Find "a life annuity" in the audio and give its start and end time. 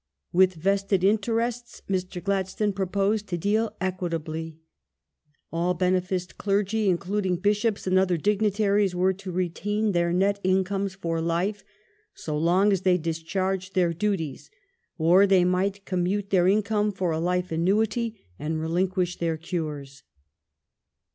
17.11-18.25